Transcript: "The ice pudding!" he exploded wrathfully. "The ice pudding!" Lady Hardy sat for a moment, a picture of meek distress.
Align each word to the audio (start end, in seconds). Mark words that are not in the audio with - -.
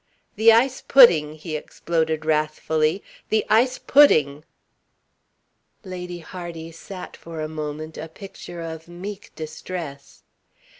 "The 0.35 0.51
ice 0.51 0.81
pudding!" 0.81 1.35
he 1.35 1.55
exploded 1.55 2.25
wrathfully. 2.25 3.03
"The 3.29 3.45
ice 3.51 3.77
pudding!" 3.77 4.43
Lady 5.83 6.17
Hardy 6.17 6.71
sat 6.71 7.15
for 7.15 7.39
a 7.39 7.47
moment, 7.47 7.99
a 7.99 8.07
picture 8.07 8.61
of 8.61 8.87
meek 8.87 9.31
distress. 9.35 10.23